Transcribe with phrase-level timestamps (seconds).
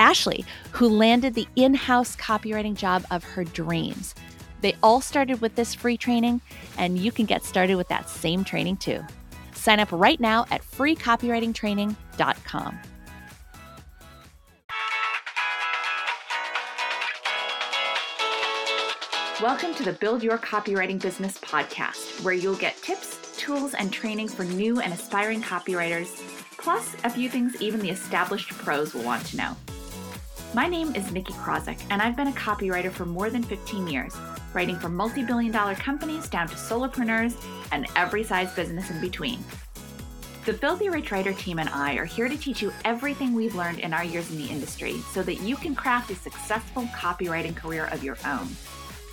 [0.00, 4.14] Ashley, who landed the in house copywriting job of her dreams.
[4.62, 6.40] They all started with this free training,
[6.78, 9.04] and you can get started with that same training too.
[9.54, 12.78] Sign up right now at freecopywritingtraining.com.
[19.42, 24.28] Welcome to the Build Your Copywriting Business podcast, where you'll get tips, tools, and training
[24.28, 26.08] for new and aspiring copywriters,
[26.58, 29.56] plus a few things even the established pros will want to know.
[30.52, 34.12] My name is Nikki Krawczyk, and I've been a copywriter for more than 15 years,
[34.52, 37.36] writing for multi billion dollar companies down to solopreneurs
[37.70, 39.38] and every size business in between.
[40.46, 43.78] The Filthy Rich Writer team and I are here to teach you everything we've learned
[43.78, 47.86] in our years in the industry so that you can craft a successful copywriting career
[47.92, 48.48] of your own.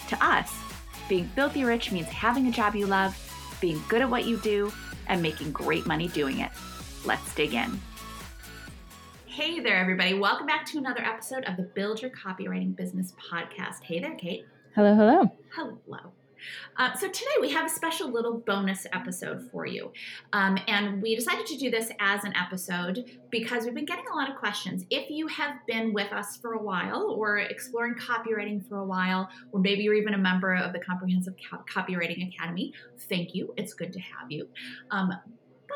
[0.10, 0.52] To us,
[1.08, 3.16] being filthy rich means having a job you love,
[3.62, 4.74] being good at what you do,
[5.06, 6.50] and making great money doing it.
[7.06, 7.80] Let's dig in.
[9.38, 10.16] Hey there, everybody.
[10.16, 13.84] Welcome back to another episode of the Build Your Copywriting Business podcast.
[13.84, 14.48] Hey there, Kate.
[14.74, 15.32] Hello, hello.
[15.54, 16.12] Hello.
[16.76, 19.92] Uh, so today we have a special little bonus episode for you.
[20.34, 24.16] Um, and we decided to do this as an episode because we've been getting a
[24.16, 24.86] lot of questions.
[24.90, 29.30] If you have been with us for a while or exploring copywriting for a while,
[29.52, 31.36] or maybe you're even a member of the Comprehensive
[31.72, 32.74] Copywriting Academy,
[33.08, 33.54] thank you.
[33.56, 34.48] It's good to have you.
[34.90, 35.14] Um,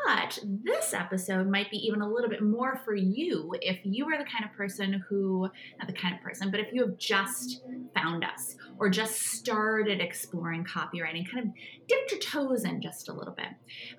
[0.04, 4.18] but this episode might be even a little bit more for you if you are
[4.18, 5.48] the kind of person who,
[5.78, 7.62] not the kind of person, but if you have just
[7.94, 11.52] found us or just started exploring copywriting, kind of
[11.86, 13.48] dipped your toes in just a little bit.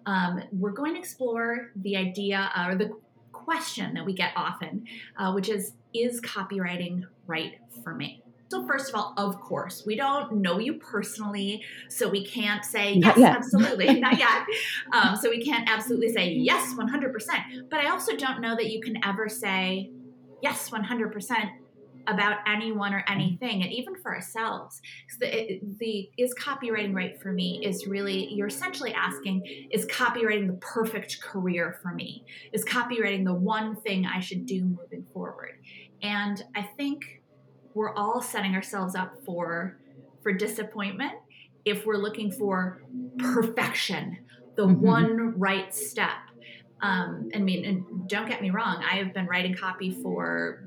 [0.05, 2.91] Um, we're going to explore the idea uh, or the
[3.31, 4.85] question that we get often,
[5.17, 8.22] uh, which is Is copywriting right for me?
[8.53, 12.93] So, first of all, of course, we don't know you personally, so we can't say
[12.93, 14.45] yes, absolutely, not yet.
[14.91, 17.67] Um, so we can't absolutely say yes, 100%.
[17.71, 19.89] But I also don't know that you can ever say
[20.43, 21.49] yes, 100%
[22.05, 24.83] about anyone or anything, and even for ourselves.
[25.19, 30.59] The, the is copywriting right for me is really you're essentially asking is copywriting the
[30.61, 32.23] perfect career for me?
[32.51, 35.53] Is copywriting the one thing I should do moving forward?
[36.03, 37.22] And I think
[37.73, 39.77] we're all setting ourselves up for
[40.21, 41.13] for disappointment
[41.65, 42.81] if we're looking for
[43.17, 44.17] perfection,
[44.55, 44.85] the mm-hmm.
[44.85, 46.11] one right step.
[46.81, 50.65] Um, I mean, and don't get me wrong, I have been writing copy for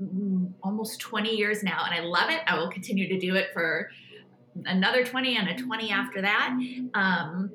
[0.63, 2.41] almost 20 years now, and I love it.
[2.47, 3.91] I will continue to do it for
[4.65, 6.57] another 20 and a 20 after that.
[6.95, 7.51] Um,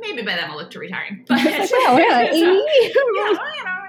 [0.00, 1.24] maybe by then I'll look to retiring.
[1.28, 1.38] But
[1.72, 3.81] well, yeah, yeah, you know.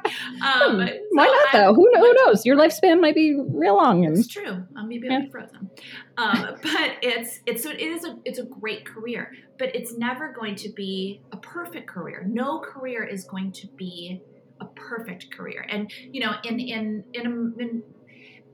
[0.43, 1.73] Um, hmm, Why so not though?
[1.73, 2.45] Who, who knows?
[2.45, 4.05] Your lifespan might be real long.
[4.05, 4.63] And, it's true.
[4.75, 5.69] Um, maybe I'll be frozen.
[6.17, 10.31] Um, but it's it's so it is a it's a great career, but it's never
[10.31, 12.25] going to be a perfect career.
[12.27, 14.21] No career is going to be
[14.61, 15.65] a perfect career.
[15.69, 17.83] And you know, in in in, in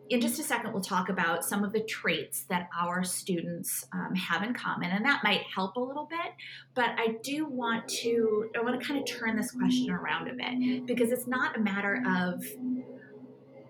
[0.09, 4.15] in just a second, we'll talk about some of the traits that our students um,
[4.15, 6.33] have in common, and that might help a little bit.
[6.73, 10.33] But I do want to, I want to kind of turn this question around a
[10.33, 12.43] bit because it's not a matter of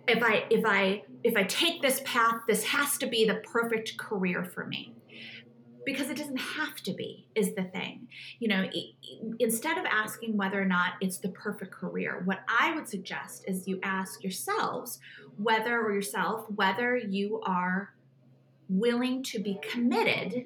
[0.08, 3.98] if I, if I, if I take this path, this has to be the perfect
[3.98, 4.94] career for me
[5.86, 8.08] because it doesn't have to be is the thing
[8.40, 8.70] you know
[9.40, 13.68] instead of asking whether or not it's the perfect career what i would suggest is
[13.68, 15.00] you ask yourselves
[15.42, 17.94] whether or yourself whether you are
[18.68, 20.46] willing to be committed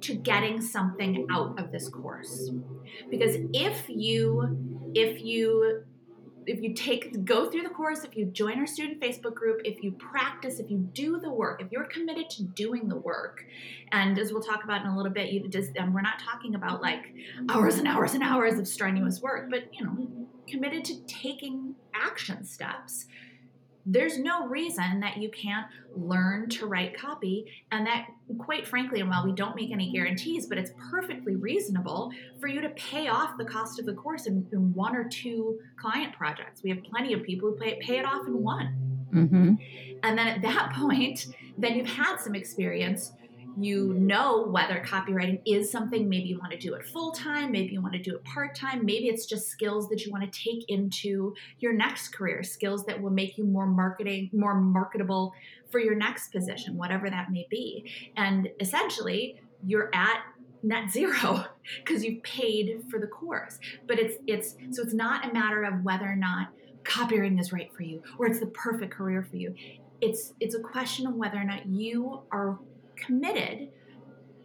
[0.00, 2.50] to getting something out of this course.
[3.10, 5.82] Because if you if you
[6.46, 9.82] if you take go through the course, if you join our student Facebook group, if
[9.82, 13.44] you practice, if you do the work, if you're committed to doing the work,
[13.92, 16.80] and as we'll talk about in a little bit, you just we're not talking about
[16.80, 17.14] like
[17.50, 20.08] hours and hours and hours of strenuous work, but you know,
[20.48, 23.06] committed to taking action steps,
[23.90, 27.46] there's no reason that you can't learn to write copy.
[27.72, 28.08] And that
[28.38, 32.60] quite frankly and while we don't make any guarantees but it's perfectly reasonable for you
[32.60, 36.62] to pay off the cost of the course in, in one or two client projects.
[36.62, 38.74] We have plenty of people who pay, pay it off in one.
[39.08, 39.54] Mm-hmm.
[40.02, 43.12] and then at that point then you've had some experience
[43.56, 47.72] you know whether copywriting is something maybe you want to do it full time, maybe
[47.72, 50.40] you want to do it part time, maybe it's just skills that you want to
[50.44, 55.32] take into your next career, skills that will make you more marketing, more marketable
[55.70, 57.90] for your next position, whatever that may be.
[58.16, 60.22] And essentially, you're at
[60.62, 61.44] net zero
[61.84, 63.58] because you've paid for the course.
[63.86, 66.48] But it's it's so it's not a matter of whether or not
[66.84, 69.54] copywriting is right for you or it's the perfect career for you.
[70.00, 72.58] It's it's a question of whether or not you are
[73.04, 73.68] committed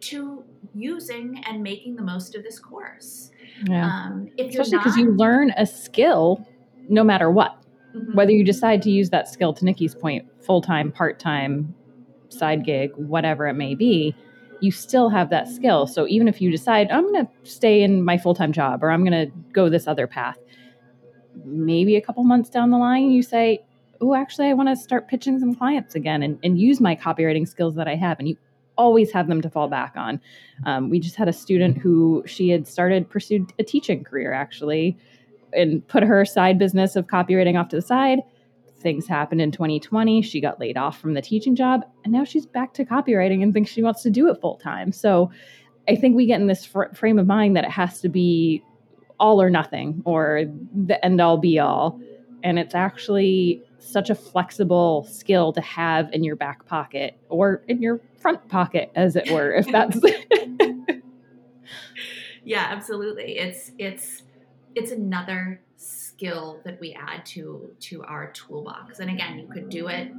[0.00, 3.30] to using and making the most of this course.
[3.66, 3.86] Yeah.
[3.86, 6.46] Um, Especially because you learn a skill
[6.88, 7.56] no matter what.
[7.94, 8.14] Mm-hmm.
[8.14, 11.74] Whether you decide to use that skill, to Nikki's point, full time, part time,
[12.28, 14.14] side gig, whatever it may be,
[14.60, 15.86] you still have that skill.
[15.86, 18.90] So even if you decide, I'm going to stay in my full time job or
[18.90, 20.38] I'm going to go this other path,
[21.44, 23.64] maybe a couple months down the line, you say,
[24.10, 27.48] oh, actually, I want to start pitching some clients again and, and use my copywriting
[27.48, 28.18] skills that I have.
[28.18, 28.36] And you
[28.76, 30.20] always have them to fall back on.
[30.66, 34.96] Um, we just had a student who she had started, pursued a teaching career actually,
[35.52, 38.20] and put her side business of copywriting off to the side.
[38.80, 40.20] Things happened in 2020.
[40.22, 43.54] She got laid off from the teaching job, and now she's back to copywriting and
[43.54, 44.92] thinks she wants to do it full time.
[44.92, 45.30] So
[45.88, 48.62] I think we get in this fr- frame of mind that it has to be
[49.20, 52.00] all or nothing or the end all be all.
[52.42, 57.82] And it's actually such a flexible skill to have in your back pocket or in
[57.82, 60.00] your front pocket as it were if that's
[62.44, 63.38] yeah absolutely.
[63.38, 64.22] It's it's
[64.74, 69.00] it's another skill that we add to to our toolbox.
[69.00, 70.12] And again you could do it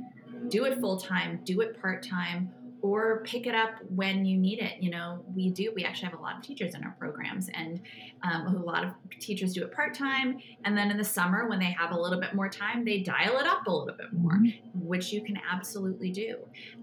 [0.50, 2.52] do it full time do it part time
[2.86, 4.74] or pick it up when you need it.
[4.80, 7.82] You know, we do, we actually have a lot of teachers in our programs, and
[8.22, 10.38] um, a lot of teachers do it part time.
[10.66, 13.40] And then in the summer, when they have a little bit more time, they dial
[13.40, 14.80] it up a little bit more, mm-hmm.
[14.80, 16.36] which you can absolutely do.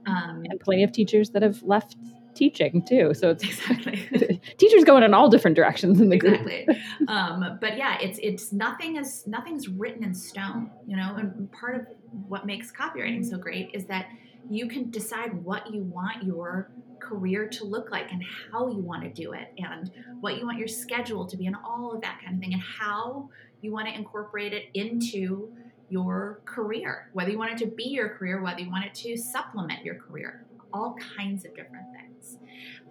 [0.06, 1.94] Um, and plenty of teachers that have left
[2.34, 3.14] teaching too.
[3.14, 6.64] So it's exactly teachers going in all different directions in the exactly.
[6.64, 6.78] group.
[7.08, 11.14] um, but yeah, it's it's nothing is nothing's written in stone, you know.
[11.16, 11.86] And part of
[12.26, 14.06] what makes copywriting so great is that
[14.50, 19.02] you can decide what you want your career to look like and how you want
[19.02, 19.90] to do it and
[20.20, 22.62] what you want your schedule to be and all of that kind of thing and
[22.62, 23.28] how
[23.60, 25.52] you want to incorporate it into
[25.88, 29.16] your career, whether you want it to be your career, whether you want it to
[29.16, 32.38] supplement your career, all kinds of different things.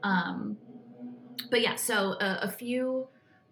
[0.03, 0.57] Um,
[1.49, 3.07] but yeah, so a, a few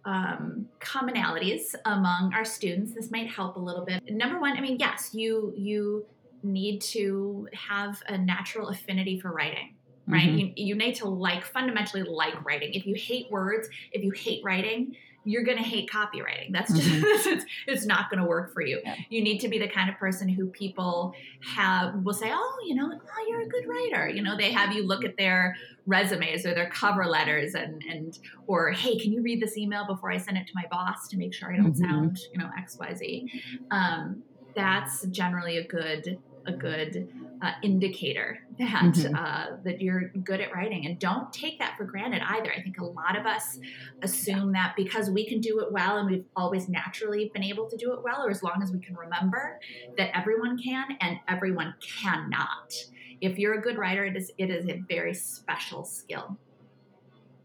[0.05, 2.93] um, commonalities among our students.
[2.93, 4.03] This might help a little bit.
[4.09, 6.05] Number one, I mean, yes, you you
[6.43, 9.75] need to have a natural affinity for writing
[10.07, 10.37] right mm-hmm.
[10.37, 14.43] you, you need to like fundamentally like writing if you hate words if you hate
[14.43, 14.95] writing
[15.25, 17.03] you're going to hate copywriting that's just mm-hmm.
[17.29, 18.95] it's, it's, not going to work for you yeah.
[19.09, 22.73] you need to be the kind of person who people have will say oh you
[22.73, 25.55] know oh you're a good writer you know they have you look at their
[25.85, 30.11] resumes or their cover letters and and or hey can you read this email before
[30.11, 31.89] i send it to my boss to make sure i don't mm-hmm.
[31.89, 33.29] sound you know xyz
[33.71, 34.23] um,
[34.55, 37.09] that's generally a good a good
[37.41, 39.15] uh, indicator that mm-hmm.
[39.15, 40.85] uh, that you're good at writing.
[40.85, 42.51] And don't take that for granted either.
[42.51, 43.59] I think a lot of us
[44.01, 47.77] assume that because we can do it well and we've always naturally been able to
[47.77, 49.59] do it well or as long as we can remember
[49.97, 52.73] that everyone can and everyone cannot.
[53.21, 56.37] If you're a good writer it is it is a very special skill.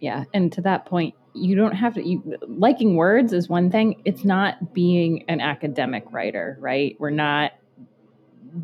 [0.00, 4.00] Yeah and to that point you don't have to you, liking words is one thing.
[4.04, 6.96] It's not being an academic writer right?
[6.98, 7.52] We're not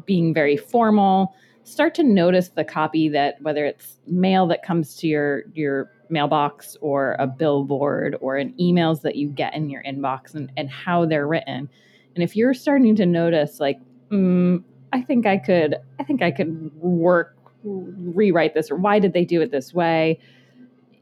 [0.06, 5.06] being very formal start to notice the copy that whether it's mail that comes to
[5.06, 10.34] your your mailbox or a billboard or an emails that you get in your inbox
[10.34, 11.68] and, and how they're written.
[12.14, 13.78] And if you're starting to notice like
[14.10, 19.12] mm, i think i could i think i could work rewrite this or why did
[19.12, 20.18] they do it this way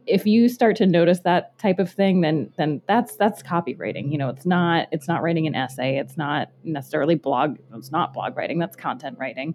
[0.08, 4.18] if you start to notice that type of thing then then that's that's copywriting you
[4.18, 8.36] know it's not it's not writing an essay it's not necessarily blog it's not blog
[8.36, 9.54] writing that's content writing.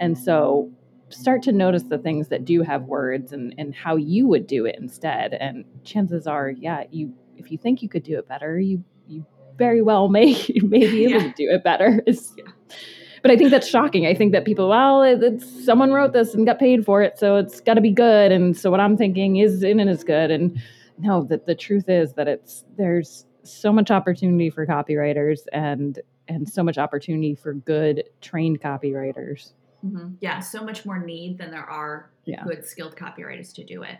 [0.00, 0.70] And so
[1.08, 4.66] start to notice the things that do have words and and how you would do
[4.66, 5.34] it instead.
[5.34, 9.24] And chances are yeah you if you think you could do it better you you
[9.56, 10.32] very well may
[10.62, 11.32] may be able yeah.
[11.32, 12.02] to do it better.
[12.36, 12.76] Yeah
[13.24, 14.06] but I think that's shocking.
[14.06, 17.36] I think that people, well, it's someone wrote this and got paid for it, so
[17.36, 18.30] it's got to be good.
[18.30, 20.30] And so what I'm thinking is in and is good.
[20.30, 20.60] And
[20.98, 26.46] no, that the truth is that it's there's so much opportunity for copywriters and and
[26.46, 29.52] so much opportunity for good trained copywriters.
[29.82, 30.16] Mm-hmm.
[30.20, 32.44] Yeah, so much more need than there are yeah.
[32.44, 33.96] good skilled copywriters to do it.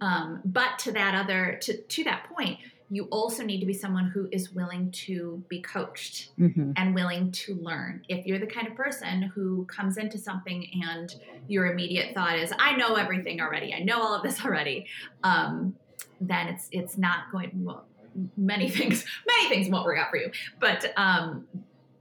[0.00, 2.60] Um, but to that other to to that point,
[2.90, 6.72] you also need to be someone who is willing to be coached mm-hmm.
[6.76, 8.02] and willing to learn.
[8.08, 11.14] If you're the kind of person who comes into something and
[11.46, 13.72] your immediate thought is, "I know everything already.
[13.72, 14.86] I know all of this already,"
[15.22, 15.76] um,
[16.20, 17.52] then it's it's not going.
[17.54, 17.86] Well,
[18.36, 21.46] many things many things won't work out for you, but um,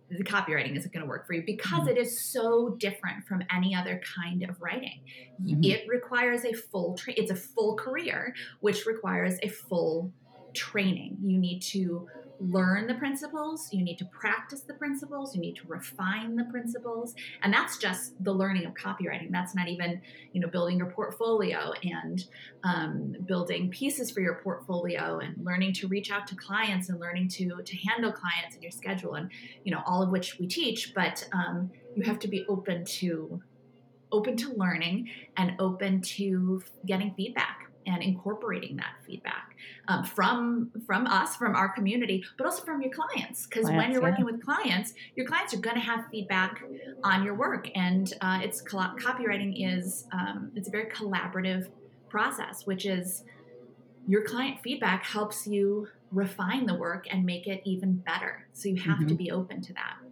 [0.09, 1.89] the copywriting isn't going to work for you because mm-hmm.
[1.89, 5.01] it is so different from any other kind of writing.
[5.39, 5.63] Mm-hmm.
[5.63, 10.11] It requires a full tra- it's a full career which requires a full
[10.53, 11.17] training.
[11.21, 12.07] You need to
[12.39, 17.13] learn the principles, you need to practice the principles, you need to refine the principles.
[17.43, 19.29] And that's just the learning of copywriting.
[19.31, 20.01] That's not even,
[20.31, 22.23] you know, building your portfolio and
[22.63, 27.27] um, building pieces for your portfolio and learning to reach out to clients and learning
[27.29, 29.29] to to handle clients in your schedule and
[29.63, 30.93] you know all of which we teach.
[30.95, 33.41] But um, you have to be open to
[34.11, 37.58] open to learning and open to getting feedback
[37.89, 39.55] and incorporating that feedback
[39.87, 43.45] um, from from us from our community but also from your clients.
[43.47, 46.63] Because when you're working with clients your clients are going to have feedback
[47.03, 51.69] on your work and uh, it's copywriting is um, it's a very collaborative
[52.09, 53.23] process which is
[54.07, 58.47] your client feedback helps you refine the work and make it even better.
[58.53, 59.07] So you have mm-hmm.
[59.07, 59.97] to be open to that.
[60.01, 60.08] yeah,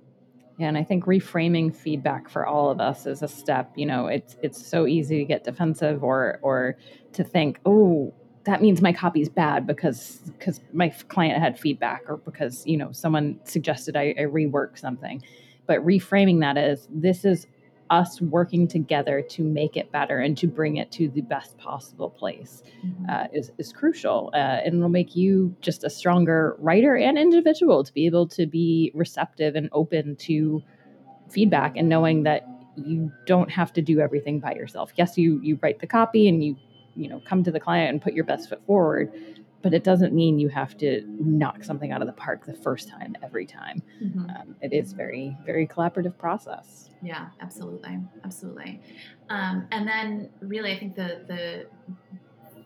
[0.59, 3.71] and I think reframing feedback for all of us is a step.
[3.75, 6.77] You know, it's it's so easy to get defensive or or
[7.13, 8.13] to think, oh,
[8.45, 12.91] that means my copy's bad because because my client had feedback or because you know
[12.91, 15.21] someone suggested I, I rework something.
[15.67, 17.45] But reframing that as this is
[17.89, 22.09] us working together to make it better and to bring it to the best possible
[22.09, 23.09] place mm-hmm.
[23.09, 24.29] uh, is, is crucial.
[24.33, 28.45] Uh, and it'll make you just a stronger writer and individual to be able to
[28.45, 30.61] be receptive and open to
[31.29, 34.91] feedback and knowing that you don't have to do everything by yourself.
[34.95, 36.55] Yes, you you write the copy and you
[36.95, 39.11] you know come to the client and put your best foot forward,
[39.67, 42.87] but it doesn't mean you have to knock something out of the park the first
[42.87, 43.83] time every time.
[44.01, 44.29] Mm-hmm.
[44.29, 46.89] Um, it is very very collaborative process.
[47.03, 48.79] Yeah, absolutely, absolutely.
[49.29, 51.67] Um, and then really, I think the the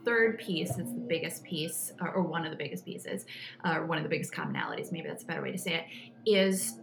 [0.06, 3.26] third piece is the biggest piece, or, or one of the biggest pieces,
[3.66, 4.92] uh, or one of the biggest commonalities.
[4.92, 5.86] Maybe that's a better way to say it.
[6.32, 6.78] Is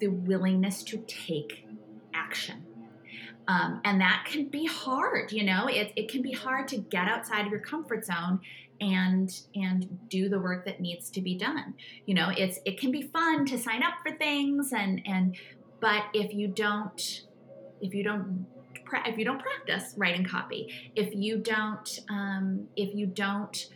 [0.00, 1.66] the willingness to take
[2.12, 2.66] action.
[3.50, 5.66] Um, and that can be hard you know?
[5.66, 8.40] It, it can be hard to get outside of your comfort zone
[8.80, 11.74] and and do the work that needs to be done.
[12.06, 15.36] You know it's it can be fun to sign up for things and and
[15.80, 17.22] but if you don't
[17.80, 18.46] if you don't
[19.06, 23.66] if you don't practice writing copy if you don't um, if you don't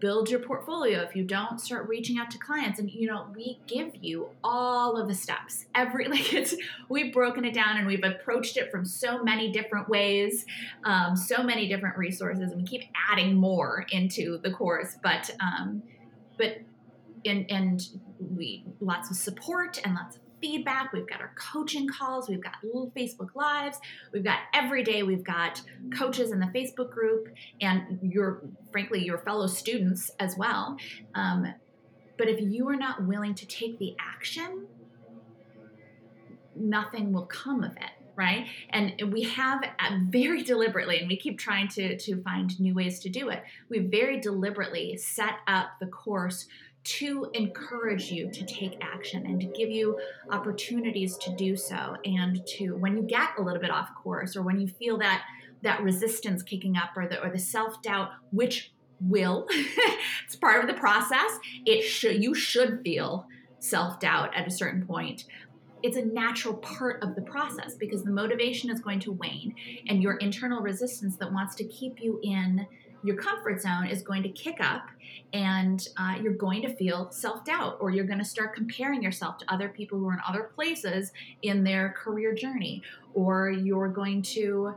[0.00, 1.00] build your portfolio.
[1.00, 4.96] If you don't start reaching out to clients and you know we give you all
[4.96, 5.66] of the steps.
[5.74, 6.54] Every like it's
[6.88, 10.44] we've broken it down and we've approached it from so many different ways
[10.84, 14.96] um, so many different resources and we keep adding more into the course.
[15.02, 15.82] But um,
[16.38, 16.58] but
[17.24, 17.82] and and
[18.18, 20.92] we lots of support and lots of feedback.
[20.92, 22.28] We've got our coaching calls.
[22.28, 22.54] We've got
[22.96, 23.78] Facebook Lives.
[24.12, 25.02] We've got every day.
[25.02, 25.62] We've got
[25.96, 27.28] coaches in the Facebook group
[27.60, 28.42] and your,
[28.72, 30.76] frankly, your fellow students as well.
[31.14, 31.54] Um,
[32.18, 34.66] but if you are not willing to take the action,
[36.54, 41.38] nothing will come of it right and we have uh, very deliberately and we keep
[41.38, 45.86] trying to to find new ways to do it we very deliberately set up the
[45.86, 46.46] course
[46.82, 49.98] to encourage you to take action and to give you
[50.30, 54.42] opportunities to do so and to when you get a little bit off course or
[54.42, 55.22] when you feel that
[55.62, 59.46] that resistance kicking up or the or the self-doubt which will
[60.24, 63.26] it's part of the process it should you should feel
[63.60, 65.24] self-doubt at a certain point.
[65.82, 69.54] It's a natural part of the process because the motivation is going to wane
[69.88, 72.66] and your internal resistance that wants to keep you in
[73.02, 74.86] your comfort zone is going to kick up
[75.32, 79.38] and uh, you're going to feel self doubt or you're going to start comparing yourself
[79.38, 82.82] to other people who are in other places in their career journey.
[83.14, 84.74] Or you're going to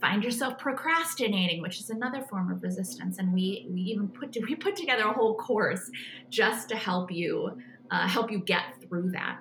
[0.00, 3.18] find yourself procrastinating which is another form of resistance.
[3.18, 5.90] And we we even put to, we put together a whole course
[6.30, 7.58] just to help you
[7.90, 9.38] uh, help you get through that.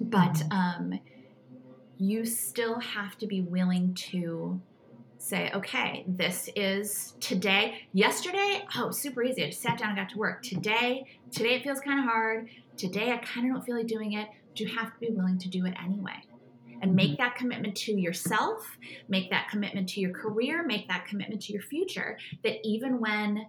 [0.00, 0.52] But mm-hmm.
[0.52, 1.00] um,
[1.96, 4.60] you still have to be willing to
[5.18, 7.82] say, okay, this is today.
[7.92, 9.44] Yesterday, oh, super easy.
[9.44, 10.42] I just sat down and got to work.
[10.42, 12.48] Today, today it feels kind of hard.
[12.76, 14.28] Today, I kind of don't feel like doing it.
[14.50, 16.22] But you have to be willing to do it anyway.
[16.80, 17.22] And make mm-hmm.
[17.22, 21.62] that commitment to yourself, make that commitment to your career, make that commitment to your
[21.62, 22.18] future.
[22.44, 23.46] That even when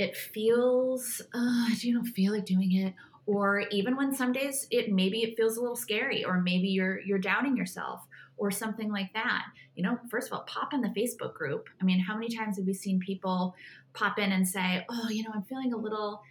[0.00, 2.94] it feels uh, you don't feel like doing it
[3.26, 7.00] or even when some days it maybe it feels a little scary or maybe you're
[7.00, 8.00] you're doubting yourself
[8.40, 9.44] or something like that.
[9.76, 11.68] You know first of all pop in the facebook group.
[11.80, 13.54] I mean how many times have we seen people
[13.92, 16.22] pop in and say oh you know i'm feeling a little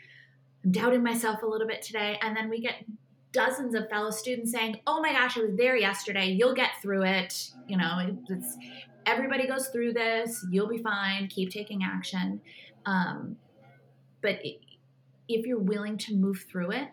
[0.63, 2.85] i'm doubting myself a little bit today and then we get
[3.33, 6.27] dozens of fellow students saying oh my gosh i was there yesterday.
[6.27, 7.51] You'll get through it.
[7.67, 8.57] You know it's
[9.05, 10.45] everybody goes through this.
[10.49, 11.27] You'll be fine.
[11.27, 12.41] Keep taking action.
[12.85, 13.37] Um,
[14.21, 14.39] but
[15.27, 16.89] if you're willing to move through it,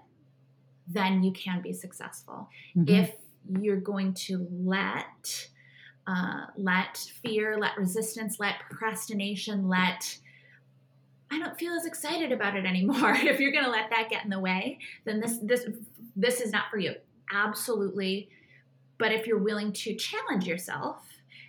[0.88, 2.48] then you can be successful.
[2.76, 2.94] Mm-hmm.
[2.94, 3.12] If
[3.60, 5.48] you're going to let
[6.06, 10.18] uh, let fear, let resistance, let procrastination, let
[11.30, 13.12] I don't feel as excited about it anymore.
[13.16, 15.66] if you're going to let that get in the way, then this this
[16.14, 16.94] this is not for you.
[17.32, 18.28] Absolutely.
[18.98, 20.98] But if you're willing to challenge yourself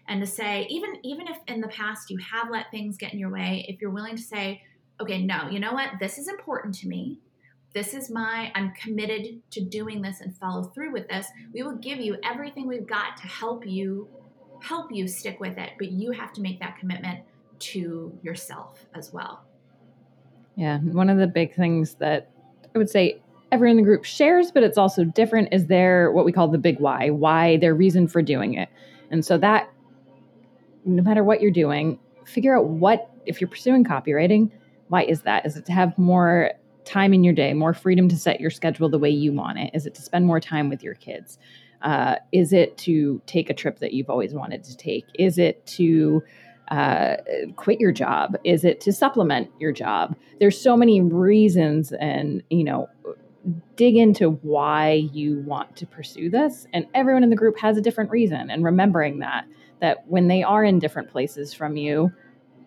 [0.08, 3.20] and to say even even if in the past you have let things get in
[3.20, 4.63] your way, if you're willing to say,
[5.00, 5.92] okay, no, you know what?
[6.00, 7.20] This is important to me.
[7.77, 11.27] This is my, I'm committed to doing this and follow through with this.
[11.53, 14.07] We will give you everything we've got to help you,
[14.63, 15.74] help you stick with it.
[15.77, 17.19] But you have to make that commitment
[17.60, 19.43] to yourself as well.
[20.55, 20.79] Yeah.
[20.79, 22.31] One of the big things that
[22.74, 26.25] I would say everyone in the group shares, but it's also different is their what
[26.25, 28.69] we call the big why, why, their reason for doing it.
[29.12, 29.72] And so that
[30.84, 34.50] no matter what you're doing, figure out what, if you're pursuing copywriting,
[34.88, 35.46] why is that?
[35.46, 36.53] Is it to have more
[36.88, 39.72] time in your day, more freedom to set your schedule the way you want it?
[39.74, 41.38] Is it to spend more time with your kids?
[41.82, 45.06] Uh, is it to take a trip that you've always wanted to take?
[45.13, 46.24] Is it to
[46.70, 47.17] uh,
[47.56, 48.38] quit your job?
[48.44, 50.15] Is it to supplement your job?
[50.39, 52.89] There's so many reasons, and you know,
[53.75, 56.67] dig into why you want to pursue this.
[56.74, 58.50] And everyone in the group has a different reason.
[58.50, 59.46] And remembering that
[59.79, 62.12] that when they are in different places from you,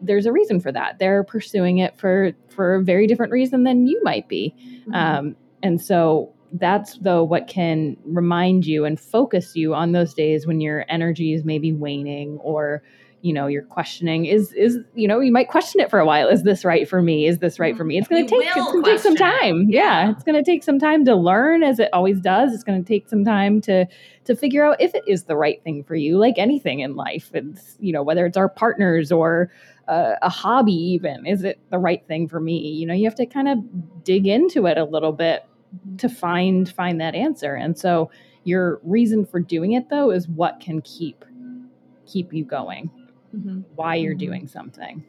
[0.01, 0.99] there's a reason for that.
[0.99, 4.55] They're pursuing it for for a very different reason than you might be.
[4.83, 4.95] Mm-hmm.
[4.95, 10.47] Um, and so that's though what can remind you and focus you on those days
[10.47, 12.83] when your energy is maybe waning or
[13.23, 16.29] you know you're questioning is is you know you might question it for a while.
[16.29, 17.27] Is this right for me?
[17.27, 17.99] Is this right for me?
[17.99, 19.67] It's going to take it's going to take some time.
[19.69, 20.07] Yeah.
[20.07, 22.53] yeah it's going to take some time to learn as it always does.
[22.53, 23.87] It's going to take some time to
[24.25, 27.31] to figure out if it is the right thing for you like anything in life.
[27.35, 29.51] It's you know whether it's our partners or
[29.89, 31.27] uh, a hobby even.
[31.27, 32.59] Is it the right thing for me?
[32.59, 35.45] You know you have to kind of dig into it a little bit
[35.99, 37.55] to find find that answer.
[37.55, 38.11] And so
[38.45, 41.25] your reason for doing it though is what can keep
[42.07, 42.91] keep you going
[43.35, 43.61] mm-hmm.
[43.75, 44.19] why you're mm-hmm.
[44.19, 45.05] doing something.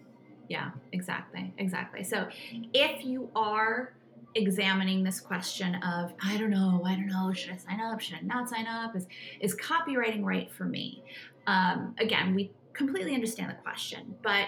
[0.50, 1.54] Yeah, exactly.
[1.58, 2.04] Exactly.
[2.04, 2.28] So
[2.74, 3.94] if you are
[4.36, 8.00] examining this question of I don't know, I don't know, should I sign up?
[8.00, 8.96] Should I not sign up?
[8.96, 9.08] Is
[9.40, 11.04] is copywriting right for me?
[11.48, 14.48] Um, again, we completely understand the question, but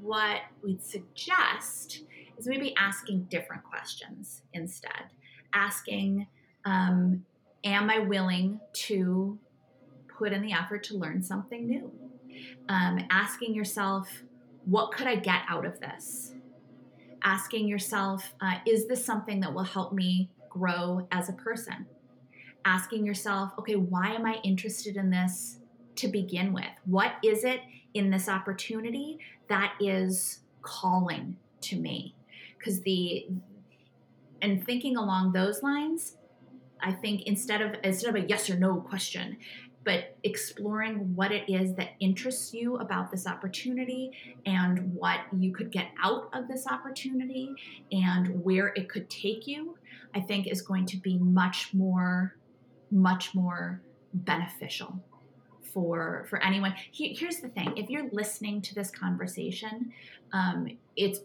[0.00, 2.04] what we'd suggest
[2.38, 5.10] is maybe asking different questions instead.
[5.52, 6.26] Asking,
[6.64, 7.24] um,
[7.64, 9.38] am I willing to
[10.08, 11.90] put in the effort to learn something new?
[12.68, 14.08] Um, asking yourself,
[14.64, 16.34] what could I get out of this?
[17.22, 21.86] Asking yourself, uh, is this something that will help me grow as a person?
[22.64, 25.58] Asking yourself, okay, why am I interested in this
[25.96, 26.64] to begin with?
[26.84, 27.60] What is it
[27.94, 32.14] in this opportunity that is calling to me?
[32.58, 33.26] Because the,
[34.42, 36.16] and thinking along those lines,
[36.82, 39.36] I think instead of instead of a yes or no question,
[39.84, 44.10] but exploring what it is that interests you about this opportunity
[44.44, 47.54] and what you could get out of this opportunity
[47.90, 49.78] and where it could take you,
[50.14, 52.36] I think is going to be much more,
[52.90, 53.80] much more
[54.12, 55.00] beneficial
[55.72, 56.74] for for anyone.
[56.92, 57.76] Here's the thing.
[57.76, 59.92] If you're listening to this conversation
[60.32, 61.20] um, it's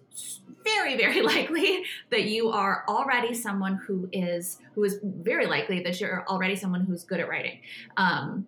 [0.63, 5.99] very very likely that you are already someone who is who is very likely that
[5.99, 7.59] you're already someone who's good at writing.
[7.97, 8.47] Um,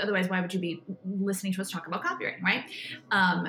[0.00, 2.64] otherwise why would you be listening to us talk about copywriting right?
[3.10, 3.48] Um,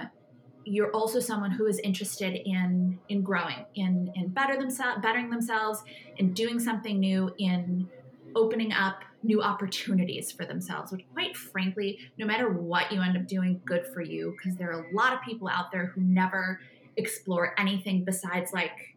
[0.65, 5.83] you're also someone who is interested in in growing in in better themselves bettering themselves
[6.17, 7.87] in doing something new in
[8.35, 13.27] opening up new opportunities for themselves, which, quite frankly, no matter what you end up
[13.27, 16.59] doing, good for you, because there are a lot of people out there who never
[16.97, 18.95] explore anything besides like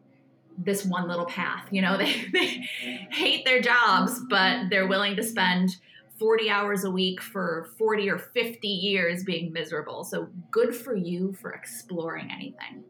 [0.57, 1.67] this one little path.
[1.71, 2.67] You know, they, they
[3.11, 5.75] hate their jobs, but they're willing to spend
[6.19, 10.03] 40 hours a week for 40 or 50 years being miserable.
[10.03, 12.83] So good for you for exploring anything.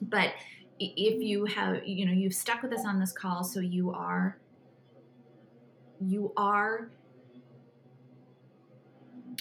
[0.00, 0.32] But
[0.78, 4.38] if you have, you know, you've stuck with us on this call, so you are
[6.00, 6.90] you are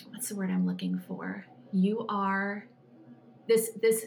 [0.09, 1.45] what's the word I'm looking for?
[1.71, 2.67] You are
[3.47, 4.05] this this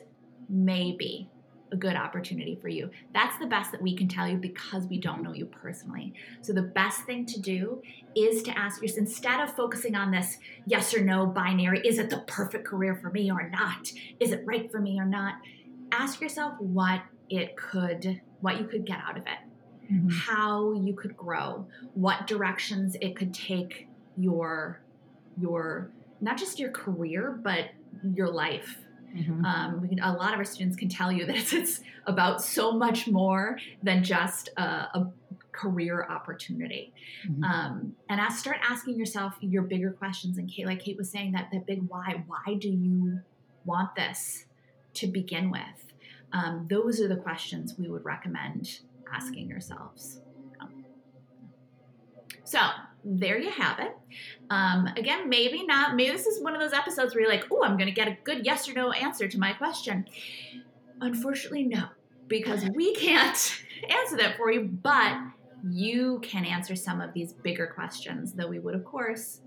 [0.49, 1.29] may be
[1.73, 2.91] a good opportunity for you.
[3.15, 6.13] That's the best that we can tell you because we don't know you personally.
[6.43, 7.83] So the best thing to do
[8.15, 10.37] is to ask yourself instead of focusing on this
[10.67, 13.91] yes or no binary, is it the perfect career for me or not?
[14.21, 15.37] Is it right for me or not?
[15.93, 19.52] Ask yourself what it could what you could get out of it.
[19.93, 20.09] Mm-hmm.
[20.09, 24.81] How you could grow, what directions it could take your
[25.41, 27.71] your not just your career but
[28.15, 28.79] your life
[29.17, 29.45] Mm-hmm.
[29.45, 32.73] Um, can, a lot of our students can tell you that it's, it's about so
[32.73, 35.13] much more than just a, a
[35.53, 36.93] career opportunity.
[37.29, 37.45] Mm-hmm.
[37.45, 40.39] Um, and as start asking yourself your bigger questions.
[40.39, 42.25] And Kate, like Kate was saying, that that big why.
[42.27, 43.21] Why do you
[43.65, 44.47] want this
[44.95, 45.61] to begin with?
[46.33, 48.81] Um, those are the questions we would recommend
[49.13, 50.21] asking yourselves.
[52.45, 52.59] So
[53.05, 53.97] there you have it.
[54.51, 55.97] Um, again, maybe not.
[55.97, 58.09] Maybe this is one of those episodes where you're like, oh, I'm going to get
[58.09, 60.07] a good yes or no answer to my question.
[61.01, 61.85] Unfortunately, no,
[62.29, 65.17] because we can't answer that for you, but
[65.69, 69.41] you can answer some of these bigger questions, though we would, of course,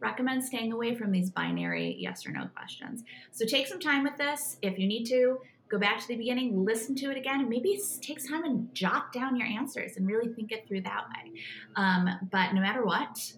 [0.00, 3.04] recommend staying away from these binary yes or no questions.
[3.32, 5.38] So take some time with this if you need to
[5.70, 9.36] go back to the beginning, listen to it again, maybe take time and jot down
[9.36, 11.40] your answers and really think it through that way.
[11.76, 13.32] Um, but no matter what,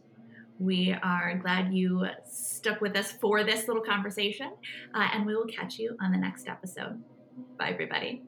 [0.59, 4.53] we are glad you stuck with us for this little conversation,
[4.95, 7.03] uh, and we will catch you on the next episode.
[7.59, 8.23] Bye, everybody.